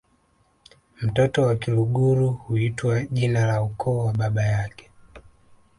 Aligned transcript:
Mtoto 1.01 1.41
wa 1.41 1.55
Kiluguru 1.55 2.29
huitwa 2.29 3.03
jina 3.05 3.45
la 3.45 3.61
ukoo 3.61 4.05
wa 4.05 4.13
baba 4.13 4.43
yake 4.43 4.89